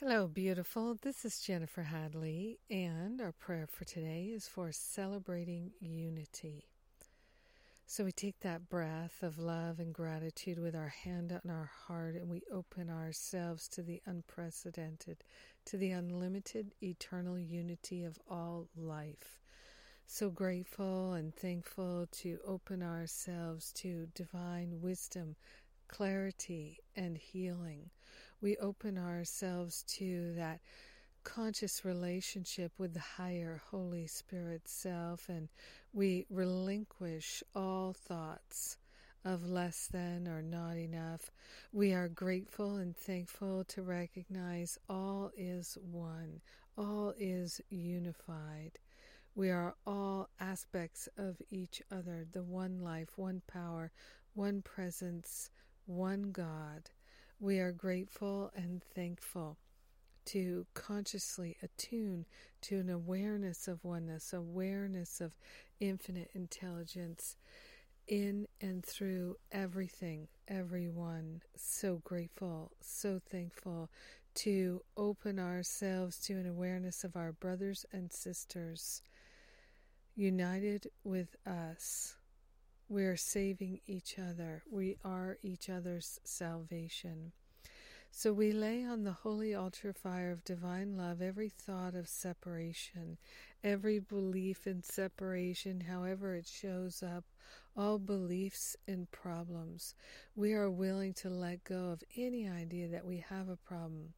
[0.00, 0.94] Hello, beautiful.
[1.00, 6.66] This is Jennifer Hadley, and our prayer for today is for celebrating unity.
[7.86, 12.14] So we take that breath of love and gratitude with our hand on our heart,
[12.14, 15.24] and we open ourselves to the unprecedented,
[15.64, 19.40] to the unlimited, eternal unity of all life.
[20.06, 25.36] So grateful and thankful to open ourselves to divine wisdom,
[25.88, 27.88] clarity, and healing
[28.40, 30.60] we open ourselves to that
[31.24, 35.48] conscious relationship with the higher Holy Spirit self and
[35.92, 38.76] we relinquish all thoughts
[39.24, 41.32] of less than or not enough.
[41.72, 46.40] We are grateful and thankful to recognize all is one,
[46.78, 48.78] all is unified.
[49.34, 53.90] We are all aspects of each other, the one life, one power,
[54.34, 55.50] one presence,
[55.86, 56.90] one God.
[57.38, 59.58] We are grateful and thankful
[60.26, 62.24] to consciously attune
[62.62, 65.32] to an awareness of oneness, awareness of
[65.78, 67.36] infinite intelligence
[68.08, 71.42] in and through everything, everyone.
[71.56, 73.90] So grateful, so thankful
[74.36, 79.02] to open ourselves to an awareness of our brothers and sisters
[80.14, 82.16] united with us
[82.88, 84.62] we are saving each other.
[84.70, 87.32] We are each other's salvation.
[88.10, 93.18] So we lay on the holy altar fire of divine love every thought of separation,
[93.62, 97.24] every belief in separation, however it shows up,
[97.76, 99.94] all beliefs and problems.
[100.34, 104.14] We are willing to let go of any idea that we have a problem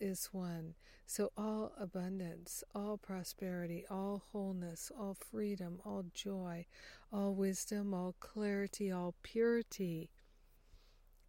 [0.00, 0.74] is one.
[1.06, 6.66] So, all abundance, all prosperity, all wholeness, all freedom, all joy,
[7.12, 10.10] all wisdom, all clarity, all purity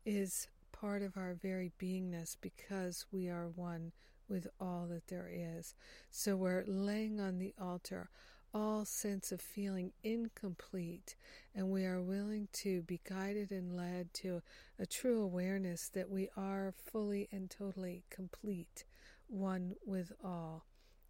[0.06, 3.92] is part of our very beingness because we are one
[4.30, 5.76] with all that there is.
[6.10, 8.10] So, we're laying on the altar
[8.56, 11.16] all sense of feeling incomplete,
[11.54, 14.42] and we are willing to be guided and led to
[14.80, 18.86] a true awareness that we are fully and totally complete,
[19.28, 20.64] one with all.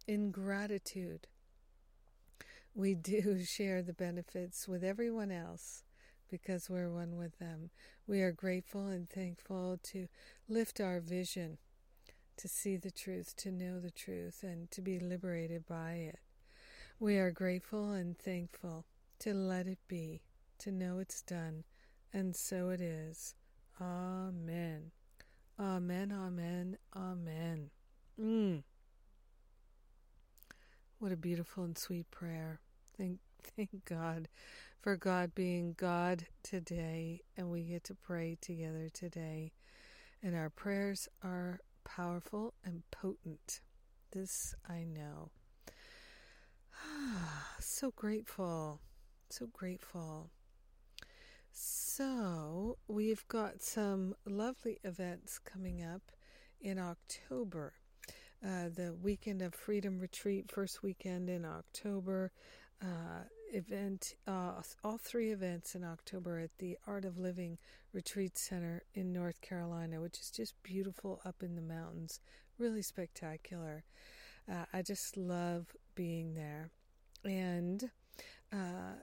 [0.08, 1.28] In gratitude,
[2.74, 5.84] we do share the benefits with everyone else
[6.28, 7.70] because we're one with them.
[8.08, 10.08] We are grateful and thankful to
[10.48, 11.58] lift our vision,
[12.38, 16.18] to see the truth, to know the truth, and to be liberated by it.
[16.98, 18.86] We are grateful and thankful
[19.18, 20.22] to let it be,
[20.60, 21.64] to know it's done,
[22.10, 23.34] and so it is.
[23.78, 24.92] Amen.
[25.60, 27.68] Amen, amen, amen.
[28.18, 28.62] Mm.
[30.98, 32.60] What a beautiful and sweet prayer.
[32.96, 34.28] Thank, thank God
[34.80, 39.52] for God being God today, and we get to pray together today.
[40.22, 43.60] And our prayers are powerful and potent.
[44.12, 45.30] This I know.
[47.76, 48.80] So grateful.
[49.28, 50.30] So grateful.
[51.52, 56.00] So, we've got some lovely events coming up
[56.58, 57.74] in October.
[58.42, 62.32] Uh, the weekend of Freedom Retreat, first weekend in October.
[62.80, 67.58] Uh, event, uh, all three events in October at the Art of Living
[67.92, 72.20] Retreat Center in North Carolina, which is just beautiful up in the mountains,
[72.58, 73.84] really spectacular.
[74.50, 76.70] Uh, I just love being there.
[77.26, 77.90] And
[78.52, 79.00] uh,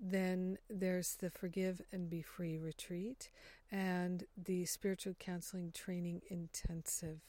[0.00, 3.30] then there's the Forgive and Be Free retreat
[3.70, 7.20] and the Spiritual Counseling Training Intensive.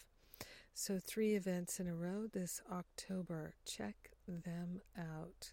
[0.74, 3.54] So, three events in a row this October.
[3.66, 5.52] Check them out.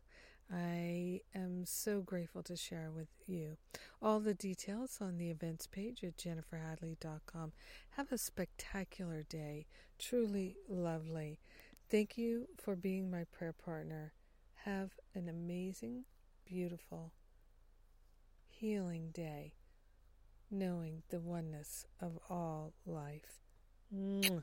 [0.52, 3.56] I am so grateful to share with you
[4.02, 7.52] all the details on the events page at jenniferhadley.com.
[7.90, 9.66] Have a spectacular day,
[9.98, 11.38] truly lovely.
[11.88, 14.12] Thank you for being my prayer partner.
[14.64, 16.04] Have an amazing,
[16.44, 17.12] beautiful,
[18.46, 19.54] healing day,
[20.50, 23.40] knowing the oneness of all life.
[23.94, 24.42] Mwah.